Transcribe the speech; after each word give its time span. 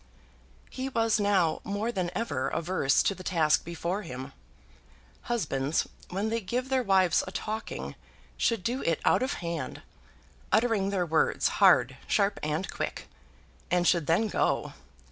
He 0.71 0.89
was 0.89 1.19
now 1.19 1.61
more 1.63 1.91
than 1.91 2.09
ever 2.15 2.49
averse 2.49 3.03
to 3.03 3.13
the 3.13 3.21
task 3.23 3.63
before 3.63 4.01
him. 4.01 4.33
Husbands, 5.29 5.87
when 6.09 6.29
they 6.29 6.41
give 6.41 6.69
their 6.69 6.81
wives 6.81 7.23
a 7.27 7.31
talking, 7.31 7.93
should 8.35 8.63
do 8.63 8.81
it 8.81 8.99
out 9.05 9.21
of 9.21 9.33
hand, 9.45 9.83
uttering 10.51 10.89
their 10.89 11.05
words 11.05 11.49
hard, 11.61 11.97
sharp, 12.07 12.39
and 12.41 12.67
quick, 12.71 13.09
and 13.69 13.87
should 13.87 14.07
then 14.07 14.25
go. 14.27 14.73